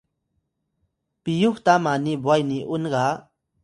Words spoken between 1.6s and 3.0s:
ta mani bway ni’un